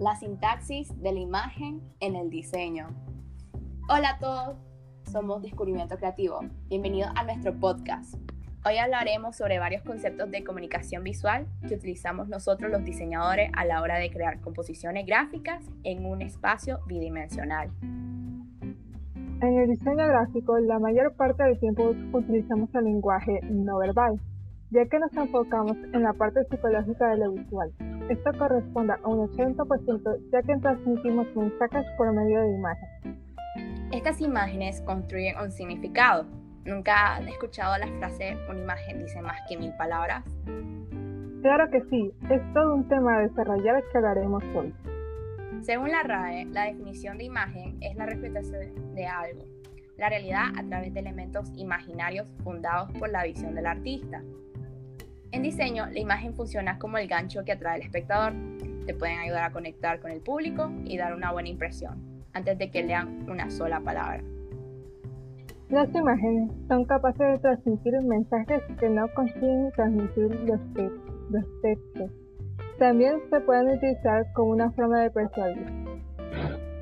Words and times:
la 0.00 0.16
sintaxis 0.16 0.98
de 1.02 1.12
la 1.12 1.20
imagen 1.20 1.82
en 2.00 2.16
el 2.16 2.30
diseño. 2.30 2.88
Hola 3.86 4.12
a 4.12 4.18
todos, 4.18 4.56
somos 5.12 5.42
Descubrimiento 5.42 5.98
Creativo. 5.98 6.40
Bienvenidos 6.70 7.12
a 7.14 7.24
nuestro 7.24 7.52
podcast. 7.60 8.14
Hoy 8.64 8.78
hablaremos 8.78 9.36
sobre 9.36 9.58
varios 9.58 9.82
conceptos 9.82 10.30
de 10.30 10.42
comunicación 10.42 11.04
visual 11.04 11.46
que 11.68 11.74
utilizamos 11.74 12.28
nosotros 12.28 12.70
los 12.70 12.82
diseñadores 12.82 13.50
a 13.54 13.66
la 13.66 13.82
hora 13.82 13.98
de 13.98 14.10
crear 14.10 14.40
composiciones 14.40 15.04
gráficas 15.04 15.62
en 15.84 16.06
un 16.06 16.22
espacio 16.22 16.80
bidimensional. 16.86 17.70
En 17.82 19.58
el 19.58 19.68
diseño 19.68 20.06
gráfico, 20.06 20.58
la 20.60 20.78
mayor 20.78 21.14
parte 21.14 21.42
del 21.42 21.60
tiempo 21.60 21.94
utilizamos 22.14 22.74
el 22.74 22.84
lenguaje 22.84 23.40
no 23.50 23.76
verbal, 23.76 24.18
ya 24.70 24.86
que 24.86 24.98
nos 24.98 25.14
enfocamos 25.14 25.76
en 25.92 26.02
la 26.02 26.14
parte 26.14 26.42
psicológica 26.44 27.10
de 27.10 27.18
lo 27.18 27.32
visual. 27.32 27.70
Esto 28.10 28.32
corresponde 28.36 28.92
a 28.92 29.08
un 29.08 29.28
80% 29.28 30.30
ya 30.32 30.42
que 30.42 30.56
transmitimos 30.56 31.28
mensajes 31.36 31.86
por 31.96 32.12
medio 32.12 32.40
de 32.40 32.54
imágenes. 32.54 33.20
Estas 33.92 34.20
imágenes 34.20 34.80
construyen 34.80 35.38
un 35.38 35.52
significado. 35.52 36.26
¿Nunca 36.64 37.14
han 37.14 37.28
escuchado 37.28 37.78
la 37.78 37.86
frase 37.98 38.36
una 38.48 38.58
imagen 38.58 38.98
dice 38.98 39.22
más 39.22 39.38
que 39.48 39.56
mil 39.56 39.72
palabras? 39.76 40.24
Claro 41.40 41.70
que 41.70 41.82
sí, 41.82 42.12
es 42.28 42.42
todo 42.52 42.74
un 42.74 42.88
tema 42.88 43.14
a 43.14 43.20
desarrollar 43.20 43.80
que 43.92 43.98
hablaremos 43.98 44.42
hoy. 44.56 44.74
Según 45.62 45.92
la 45.92 46.02
RAE, 46.02 46.46
la 46.46 46.64
definición 46.64 47.16
de 47.16 47.24
imagen 47.24 47.78
es 47.80 47.94
la 47.94 48.06
representación 48.06 48.92
de 48.92 49.06
algo, 49.06 49.44
la 49.96 50.08
realidad 50.08 50.46
a 50.58 50.64
través 50.64 50.92
de 50.92 50.98
elementos 50.98 51.52
imaginarios 51.54 52.26
fundados 52.42 52.90
por 52.98 53.08
la 53.08 53.22
visión 53.22 53.54
del 53.54 53.66
artista. 53.66 54.20
En 55.32 55.42
diseño, 55.42 55.86
la 55.86 55.98
imagen 56.00 56.34
funciona 56.34 56.78
como 56.78 56.98
el 56.98 57.06
gancho 57.06 57.44
que 57.44 57.52
atrae 57.52 57.76
al 57.76 57.82
espectador. 57.82 58.32
Te 58.84 58.94
pueden 58.94 59.20
ayudar 59.20 59.44
a 59.44 59.52
conectar 59.52 60.00
con 60.00 60.10
el 60.10 60.20
público 60.20 60.72
y 60.84 60.98
dar 60.98 61.14
una 61.14 61.30
buena 61.30 61.48
impresión, 61.48 62.24
antes 62.32 62.58
de 62.58 62.70
que 62.70 62.82
lean 62.82 63.28
una 63.30 63.48
sola 63.50 63.80
palabra. 63.80 64.24
Las 65.68 65.94
imágenes 65.94 66.50
son 66.66 66.84
capaces 66.84 67.20
de 67.20 67.38
transmitir 67.38 67.92
mensajes 68.02 68.60
que 68.80 68.88
no 68.88 69.06
consiguen 69.14 69.70
transmitir 69.76 70.28
los, 70.44 71.46
textos. 71.62 72.10
También 72.80 73.20
se 73.30 73.40
pueden 73.40 73.76
utilizar 73.76 74.26
como 74.32 74.50
una 74.50 74.72
forma 74.72 75.02
de 75.02 75.10
persuadir. 75.12 75.64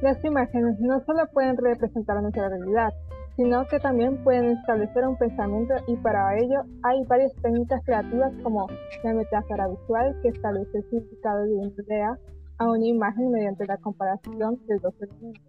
Las 0.00 0.24
imágenes 0.24 0.80
no 0.80 1.04
solo 1.04 1.28
pueden 1.34 1.58
representar 1.58 2.22
nuestra 2.22 2.48
realidad, 2.48 2.94
sino 3.38 3.64
que 3.68 3.78
también 3.78 4.16
pueden 4.24 4.50
establecer 4.50 5.06
un 5.06 5.16
pensamiento 5.16 5.72
y 5.86 5.94
para 5.98 6.36
ello 6.36 6.64
hay 6.82 7.04
varias 7.04 7.32
técnicas 7.36 7.80
creativas 7.84 8.32
como 8.42 8.66
la 9.04 9.14
metáfora 9.14 9.68
visual 9.68 10.18
que 10.22 10.30
establece 10.30 10.78
el 10.78 10.82
significado 10.90 11.44
de 11.44 11.52
una 11.52 11.68
idea 11.68 12.18
a 12.58 12.68
una 12.68 12.84
imagen 12.84 13.30
mediante 13.30 13.64
la 13.64 13.76
comparación 13.76 14.58
de 14.66 14.78
dos 14.78 14.92
elementos 15.00 15.44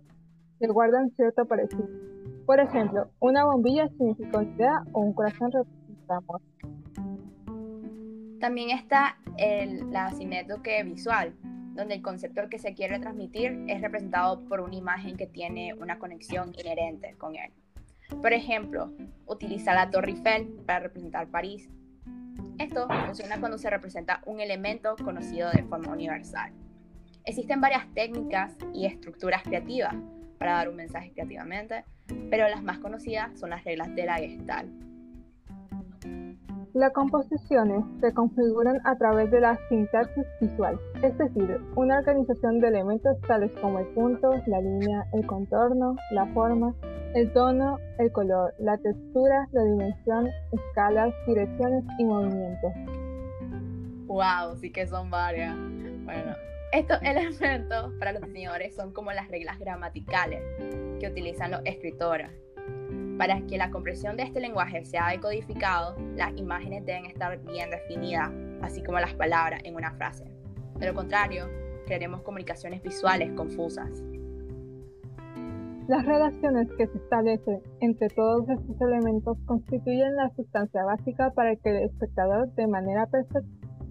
que 0.59 0.67
guardan 0.67 1.09
cierto 1.15 1.47
parecido. 1.47 1.87
Por 2.45 2.59
ejemplo, 2.59 3.09
una 3.21 3.45
bombilla 3.45 3.87
significa 3.97 4.37
una 4.37 4.51
idea 4.51 4.83
o 4.91 4.99
un 4.99 5.13
corazón 5.13 5.51
representa 5.51 6.17
amor. 6.17 6.41
También 8.39 8.69
está 8.69 9.17
el, 9.37 9.89
la 9.89 10.11
sinétoque 10.11 10.83
visual, 10.83 11.33
donde 11.73 11.95
el 11.95 12.03
concepto 12.03 12.49
que 12.51 12.59
se 12.59 12.75
quiere 12.75 12.99
transmitir 12.99 13.65
es 13.67 13.81
representado 13.81 14.47
por 14.47 14.61
una 14.61 14.75
imagen 14.75 15.17
que 15.17 15.25
tiene 15.25 15.73
una 15.73 15.97
conexión 15.97 16.53
inherente 16.55 17.15
con 17.17 17.35
él. 17.35 17.51
Por 18.21 18.33
ejemplo, 18.33 18.91
utiliza 19.25 19.73
la 19.73 19.89
Torre 19.89 20.11
Eiffel 20.11 20.47
para 20.65 20.79
representar 20.79 21.27
París. 21.27 21.69
Esto 22.57 22.88
funciona 23.05 23.39
cuando 23.39 23.57
se 23.57 23.69
representa 23.69 24.21
un 24.25 24.41
elemento 24.41 24.95
conocido 25.03 25.49
de 25.52 25.63
forma 25.63 25.93
universal. 25.93 26.52
Existen 27.23 27.61
varias 27.61 27.87
técnicas 27.93 28.57
y 28.73 28.85
estructuras 28.85 29.43
creativas 29.43 29.95
para 30.37 30.53
dar 30.53 30.70
un 30.70 30.75
mensaje 30.75 31.11
creativamente, 31.11 31.86
pero 32.30 32.49
las 32.49 32.64
más 32.64 32.80
conocidas 32.80 33.39
son 33.39 33.52
las 33.52 33.64
reglas 33.64 33.93
de 33.95 34.05
la 34.05 34.15
Gestalt. 34.15 34.89
Las 36.73 36.93
composiciones 36.93 37.83
se 37.99 38.14
configuran 38.14 38.80
a 38.83 38.95
través 38.95 39.31
de 39.31 39.41
la 39.41 39.58
sintaxis 39.70 40.26
visual, 40.39 40.80
es 41.02 41.17
decir, 41.17 41.59
una 41.76 41.97
organización 41.97 42.59
de 42.59 42.67
elementos 42.67 43.20
tales 43.27 43.52
como 43.59 43.80
el 43.80 43.87
punto, 43.87 44.31
la 44.45 44.61
línea, 44.61 45.05
el 45.14 45.26
contorno, 45.26 45.95
la 46.11 46.27
forma, 46.27 46.76
el 47.15 47.31
tono, 47.33 47.80
el 47.97 48.11
color, 48.11 48.53
la 48.59 48.77
textura, 48.77 49.47
la 49.52 49.64
dimensión, 49.64 50.30
escalas, 50.52 51.14
direcciones 51.25 51.83
y 51.97 52.05
movimientos. 52.05 52.71
¡Wow! 54.08 54.58
Sí 54.59 54.71
que 54.71 54.87
son 54.87 55.09
varias. 55.09 55.55
Bueno, 55.55 56.36
estos 56.71 56.99
elementos 57.03 57.93
para 57.99 58.14
los 58.14 58.21
diseñadores 58.21 58.75
son 58.75 58.93
como 58.93 59.11
las 59.11 59.27
reglas 59.30 59.58
gramaticales 59.59 60.42
que 60.99 61.08
utilizan 61.08 61.52
los 61.52 61.61
escritores. 61.65 62.30
Para 63.17 63.41
que 63.41 63.58
la 63.58 63.70
comprensión 63.70 64.15
de 64.15 64.23
este 64.23 64.39
lenguaje 64.39 64.86
sea 64.86 65.09
decodificado, 65.09 65.97
las 66.15 66.36
imágenes 66.37 66.86
deben 66.86 67.05
estar 67.05 67.37
bien 67.39 67.70
definidas, 67.70 68.31
así 68.61 68.81
como 68.81 68.99
las 68.99 69.14
palabras 69.14 69.61
en 69.65 69.76
una 69.76 69.91
frase. 69.93 70.26
De 70.77 70.87
lo 70.87 70.93
contrario, 70.93 71.49
crearemos 71.86 72.21
comunicaciones 72.21 72.81
visuales 72.81 73.31
confusas. 73.33 73.89
Las 75.89 76.05
relaciones 76.05 76.67
que 76.77 76.86
se 76.86 77.00
establecen 77.00 77.64
entre 77.80 78.10
todos 78.10 78.48
estos 78.48 78.80
elementos 78.80 79.39
constituyen 79.48 80.16
la 80.17 80.30
sustancia 80.36 80.83
básica 80.83 81.32
para 81.32 81.55
que 81.55 81.72
el 81.72 81.77
espectador 81.77 82.54
de 82.54 82.67
manera 82.67 83.10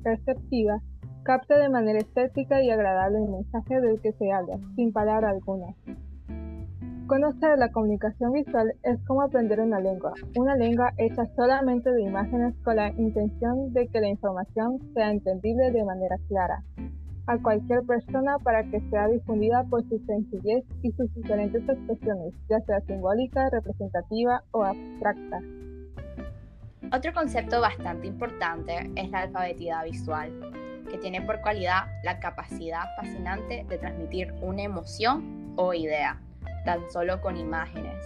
perceptiva 0.05 0.81
capte 1.25 1.59
de 1.59 1.69
manera 1.69 1.99
estética 1.99 2.63
y 2.63 2.71
agradable 2.71 3.19
el 3.19 3.29
mensaje 3.29 3.81
del 3.81 4.01
que 4.01 4.13
se 4.13 4.31
habla, 4.31 4.61
sin 4.77 4.93
palabra 4.93 5.31
alguna. 5.31 5.75
Conocer 7.09 7.59
la 7.59 7.73
comunicación 7.73 8.31
visual 8.31 8.73
es 8.85 9.05
como 9.05 9.23
aprender 9.23 9.59
una 9.59 9.81
lengua, 9.81 10.13
una 10.37 10.55
lengua 10.55 10.93
hecha 10.99 11.27
solamente 11.35 11.91
de 11.91 12.03
imágenes 12.03 12.55
con 12.63 12.77
la 12.77 12.91
intención 12.91 13.73
de 13.73 13.89
que 13.89 14.01
la 14.01 14.09
información 14.09 14.79
sea 14.95 15.11
entendible 15.11 15.73
de 15.73 15.85
manera 15.85 16.15
clara 16.29 16.63
a 17.29 17.37
cualquier 17.37 17.83
persona 17.83 18.39
para 18.39 18.65
que 18.65 18.81
sea 18.89 19.07
difundida 19.07 19.63
por 19.65 19.87
su 19.87 19.99
sencillez 20.07 20.65
y 20.83 20.91
sus 20.93 21.15
diferentes 21.15 21.63
expresiones, 21.69 22.33
ya 22.49 22.59
sea 22.61 22.81
simbólica, 22.81 23.51
representativa 23.51 24.43
o 24.53 24.65
abstracta. 24.65 25.41
Otro 26.91 27.13
concepto 27.13 27.61
bastante 27.61 28.07
importante 28.07 28.91
es 28.97 29.11
la 29.11 29.21
alfabetidad 29.21 29.85
visual, 29.85 30.33
que 30.91 30.97
tiene 30.97 31.21
por 31.21 31.43
cualidad 31.43 31.83
la 32.03 32.19
capacidad 32.19 32.85
fascinante 32.97 33.67
de 33.69 33.77
transmitir 33.77 34.33
una 34.41 34.63
emoción 34.63 35.53
o 35.57 35.75
idea, 35.75 36.19
tan 36.65 36.81
solo 36.91 37.21
con 37.21 37.37
imágenes. 37.37 38.03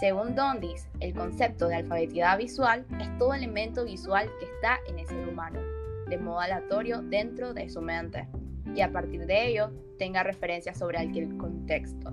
Según 0.00 0.34
Dondis, 0.34 0.88
el 0.98 1.14
concepto 1.14 1.68
de 1.68 1.76
alfabetidad 1.76 2.36
visual 2.36 2.84
es 3.00 3.16
todo 3.16 3.32
elemento 3.32 3.84
visual 3.84 4.28
que 4.40 4.46
está 4.46 4.78
en 4.88 4.98
el 4.98 5.06
ser 5.06 5.28
humano, 5.28 5.60
de 6.08 6.18
modo 6.18 6.40
aleatorio 6.40 7.00
dentro 7.02 7.54
de 7.54 7.68
su 7.68 7.80
mente 7.80 8.26
y 8.74 8.80
a 8.80 8.92
partir 8.92 9.26
de 9.26 9.48
ello 9.48 9.70
tenga 9.98 10.22
referencias 10.22 10.78
sobre 10.78 10.98
aquel 10.98 11.36
contexto. 11.36 12.12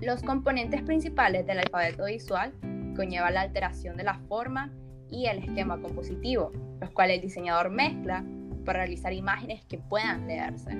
Los 0.00 0.22
componentes 0.22 0.82
principales 0.82 1.46
del 1.46 1.58
alfabeto 1.58 2.06
visual 2.06 2.52
conllevan 2.96 3.34
la 3.34 3.42
alteración 3.42 3.96
de 3.96 4.04
la 4.04 4.14
forma 4.28 4.72
y 5.10 5.26
el 5.26 5.38
esquema 5.38 5.80
compositivo, 5.80 6.52
los 6.80 6.90
cuales 6.90 7.16
el 7.16 7.22
diseñador 7.22 7.70
mezcla 7.70 8.24
para 8.64 8.80
realizar 8.80 9.12
imágenes 9.12 9.64
que 9.66 9.78
puedan 9.78 10.26
leerse. 10.26 10.70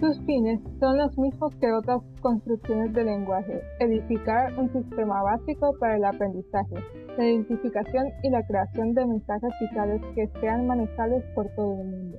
Sus 0.00 0.20
fines 0.26 0.60
son 0.78 0.96
los 0.96 1.18
mismos 1.18 1.52
que 1.56 1.72
otras 1.72 2.00
construcciones 2.20 2.92
de 2.92 3.04
lenguaje, 3.04 3.62
edificar 3.80 4.56
un 4.56 4.72
sistema 4.72 5.22
básico 5.22 5.76
para 5.78 5.96
el 5.96 6.04
aprendizaje, 6.04 6.76
la 7.18 7.26
identificación 7.26 8.06
y 8.22 8.30
la 8.30 8.46
creación 8.46 8.94
de 8.94 9.04
mensajes 9.04 9.50
visuales 9.60 10.00
que 10.14 10.28
sean 10.40 10.68
manejables 10.68 11.24
por 11.34 11.48
todo 11.56 11.82
el 11.82 11.88
mundo. 11.88 12.18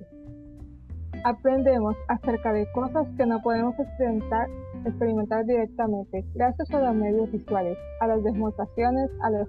Aprendemos 1.24 1.96
acerca 2.10 2.52
de 2.52 2.68
cosas 2.74 3.08
que 3.18 3.26
no 3.26 3.42
podemos 3.42 3.76
experimentar, 3.80 5.46
directamente 5.46 6.26
gracias 6.36 6.70
a 6.72 6.82
los 6.82 6.96
medios 6.96 7.32
visuales, 7.32 7.78
a 8.02 8.08
las 8.08 8.24
demostraciones, 8.24 9.10
a 9.22 9.30
los, 9.30 9.48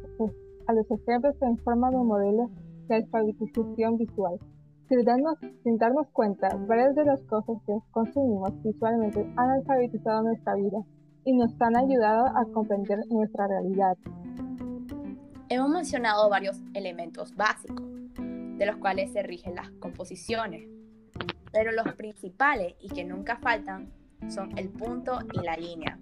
a 0.66 0.72
los 0.72 0.90
ejemplos 0.90 1.34
en 1.42 1.58
forma 1.58 1.90
de 1.90 1.96
modelos 1.98 2.50
de 2.88 2.94
alfabetización 2.96 3.96
visual. 3.96 4.38
Sin 4.88 5.04
darnos, 5.04 5.36
sin 5.64 5.78
darnos 5.78 6.08
cuenta, 6.12 6.48
varias 6.68 6.94
de 6.94 7.04
las 7.04 7.22
cosas 7.22 7.56
que 7.66 7.76
consumimos 7.90 8.50
visualmente 8.62 9.20
han 9.36 9.50
alfabetizado 9.50 10.22
nuestra 10.22 10.54
vida 10.54 10.78
y 11.24 11.32
nos 11.32 11.60
han 11.60 11.76
ayudado 11.76 12.26
a 12.36 12.44
comprender 12.52 12.98
nuestra 13.10 13.48
realidad. 13.48 13.96
Hemos 15.52 15.68
mencionado 15.68 16.28
varios 16.28 16.58
elementos 16.74 17.34
básicos, 17.34 17.84
de 18.14 18.66
los 18.66 18.76
cuales 18.76 19.12
se 19.12 19.24
rigen 19.24 19.56
las 19.56 19.68
composiciones, 19.80 20.68
pero 21.50 21.72
los 21.72 21.92
principales 21.94 22.76
y 22.80 22.88
que 22.88 23.02
nunca 23.02 23.36
faltan 23.36 23.92
son 24.28 24.56
el 24.56 24.68
punto 24.68 25.18
y 25.32 25.40
la 25.44 25.56
línea. 25.56 25.98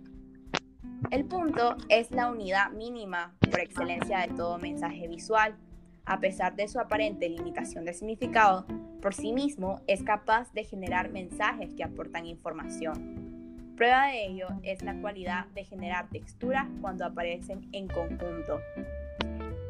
El 1.11 1.25
punto 1.25 1.79
es 1.89 2.11
la 2.11 2.31
unidad 2.31 2.73
mínima 2.73 3.35
por 3.41 3.61
excelencia 3.61 4.19
de 4.19 4.35
todo 4.35 4.59
mensaje 4.59 5.09
visual 5.09 5.57
a 6.05 6.21
pesar 6.21 6.55
de 6.55 6.69
su 6.69 6.79
aparente 6.79 7.27
limitación 7.31 7.87
de 7.87 7.95
significado, 7.95 8.67
por 9.01 9.15
sí 9.15 9.33
mismo 9.33 9.81
es 9.87 10.03
capaz 10.03 10.53
de 10.53 10.65
generar 10.65 11.11
mensajes 11.11 11.73
que 11.73 11.85
aportan 11.85 12.27
información. 12.27 13.73
Prueba 13.77 14.09
de 14.09 14.27
ello 14.27 14.49
es 14.63 14.83
la 14.83 15.01
cualidad 15.01 15.47
de 15.55 15.65
generar 15.65 16.11
texturas 16.11 16.67
cuando 16.83 17.07
aparecen 17.07 17.67
en 17.73 17.89
conjunto. 17.89 18.61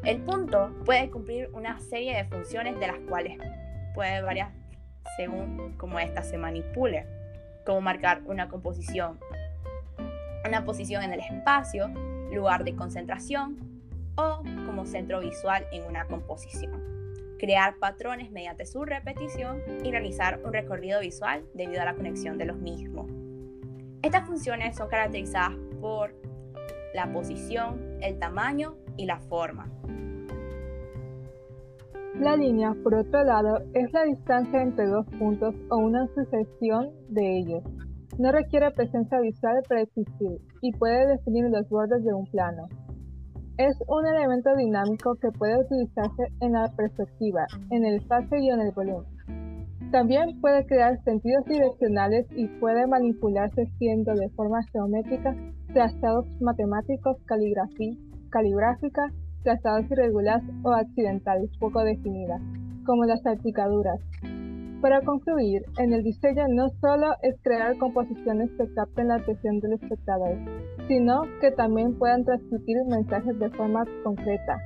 El 0.09 0.21
punto 0.21 0.73
puede 0.85 1.11
cumplir 1.11 1.51
una 1.53 1.79
serie 1.81 2.15
de 2.15 2.25
funciones 2.25 2.79
de 2.79 2.87
las 2.87 2.97
cuales 3.07 3.37
puede 3.93 4.23
variar 4.23 4.51
según 5.15 5.75
cómo 5.77 5.99
ésta 5.99 6.23
se 6.23 6.35
manipule, 6.35 7.05
como 7.63 7.81
marcar 7.81 8.23
una 8.25 8.49
composición, 8.49 9.19
una 10.47 10.65
posición 10.65 11.03
en 11.03 11.13
el 11.13 11.19
espacio, 11.19 11.89
lugar 12.33 12.63
de 12.63 12.75
concentración, 12.75 13.59
o 14.15 14.41
como 14.65 14.87
centro 14.87 15.19
visual 15.19 15.67
en 15.71 15.83
una 15.83 16.05
composición. 16.05 16.73
Crear 17.37 17.75
patrones 17.77 18.31
mediante 18.31 18.65
su 18.65 18.85
repetición 18.85 19.61
y 19.83 19.91
realizar 19.91 20.41
un 20.43 20.53
recorrido 20.53 21.01
visual 21.01 21.45
debido 21.53 21.83
a 21.83 21.85
la 21.85 21.93
conexión 21.93 22.39
de 22.39 22.45
los 22.45 22.57
mismos. 22.57 23.11
Estas 24.01 24.25
funciones 24.25 24.75
son 24.75 24.89
caracterizadas 24.89 25.53
por 25.79 26.15
la 26.95 27.13
posición, 27.13 27.99
el 28.01 28.17
tamaño 28.17 28.75
la 29.05 29.19
forma. 29.19 29.67
La 32.19 32.35
línea, 32.35 32.75
por 32.83 32.95
otro 32.95 33.23
lado, 33.23 33.59
es 33.73 33.93
la 33.93 34.03
distancia 34.03 34.61
entre 34.61 34.87
dos 34.87 35.05
puntos 35.17 35.55
o 35.69 35.77
una 35.77 36.05
sucesión 36.07 36.89
de 37.07 37.37
ellos. 37.39 37.63
No 38.17 38.31
requiere 38.31 38.71
presencia 38.71 39.19
visual 39.21 39.63
para 39.69 39.81
existir 39.81 40.41
y 40.61 40.71
puede 40.73 41.07
definir 41.07 41.45
los 41.49 41.69
bordes 41.69 42.03
de 42.03 42.13
un 42.13 42.25
plano. 42.25 42.67
Es 43.57 43.77
un 43.87 44.05
elemento 44.05 44.49
dinámico 44.57 45.15
que 45.21 45.31
puede 45.31 45.59
utilizarse 45.59 46.23
en 46.41 46.53
la 46.53 46.67
perspectiva, 46.75 47.45
en 47.69 47.85
el 47.85 47.95
espacio 47.95 48.37
y 48.37 48.49
en 48.49 48.61
el 48.61 48.71
volumen. 48.73 49.19
También 49.91 50.39
puede 50.41 50.65
crear 50.65 51.01
sentidos 51.03 51.45
direccionales 51.45 52.27
y 52.35 52.47
puede 52.59 52.85
manipularse 52.85 53.65
siendo 53.77 54.13
de 54.13 54.29
forma 54.35 54.59
geométrica, 54.71 55.35
trazados 55.73 56.25
matemáticos, 56.41 57.17
caligráfica, 58.29 59.11
trazados 59.43 59.89
irregulares 59.91 60.43
o 60.63 60.71
accidentales 60.71 61.49
poco 61.59 61.83
definidas, 61.83 62.41
como 62.85 63.05
las 63.05 63.21
salpicaduras. 63.21 63.99
Para 64.81 65.01
concluir, 65.01 65.63
en 65.77 65.93
el 65.93 66.03
diseño 66.03 66.47
no 66.47 66.69
solo 66.81 67.07
es 67.21 67.35
crear 67.43 67.77
composiciones 67.77 68.49
que 68.57 68.73
capten 68.73 69.09
la 69.09 69.15
atención 69.15 69.59
del 69.59 69.73
espectador, 69.73 70.37
sino 70.87 71.23
que 71.41 71.51
también 71.51 71.97
puedan 71.97 72.23
transmitir 72.23 72.77
mensajes 72.89 73.37
de 73.39 73.49
forma 73.49 73.83
concreta. 74.03 74.57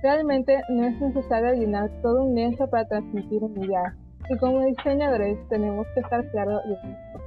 Realmente 0.00 0.60
no 0.70 0.84
es 0.84 1.00
necesario 1.00 1.54
llenar 1.54 1.90
todo 2.02 2.24
un 2.24 2.36
lienzo 2.36 2.70
para 2.70 2.86
transmitir 2.86 3.42
un 3.42 3.64
idea, 3.64 3.96
y 4.30 4.38
como 4.38 4.60
diseñadores 4.60 5.36
tenemos 5.48 5.86
que 5.92 6.00
estar 6.00 6.24
claros 6.30 6.62
de 6.68 6.74
esto. 6.74 7.17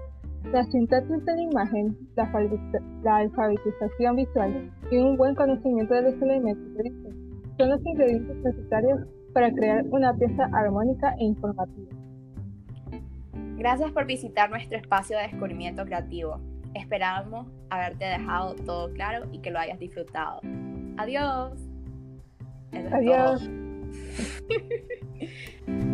La 0.45 0.63
sintaxis 0.65 1.23
de 1.25 1.35
la 1.35 1.41
imagen, 1.43 1.97
la, 2.15 3.15
alfabetización 3.15 4.15
visual 4.15 4.71
y 4.91 4.97
un 4.97 5.15
buen 5.15 5.35
conocimiento 5.35 5.93
de 5.93 6.01
los 6.01 6.21
elementos 6.21 6.75
de 6.75 6.83
diseño 6.83 7.21
son 7.57 7.69
los 7.69 7.85
ingredientes 7.85 8.35
necesarios 8.38 8.99
para 9.33 9.51
crear 9.53 9.85
una 9.91 10.13
pieza 10.13 10.49
armónica 10.51 11.13
e 11.19 11.25
informativa. 11.25 11.95
Gracias 13.57 13.91
por 13.91 14.05
visitar 14.07 14.49
nuestro 14.49 14.77
espacio 14.77 15.15
de 15.17 15.23
descubrimiento 15.23 15.85
creativo. 15.85 16.41
Esperamos 16.73 17.47
haberte 17.69 18.05
dejado 18.05 18.55
todo 18.55 18.91
claro 18.93 19.27
y 19.31 19.39
que 19.39 19.51
lo 19.51 19.59
hayas 19.59 19.77
disfrutado. 19.77 20.41
Adiós. 20.97 21.69
Adiós. 22.91 23.49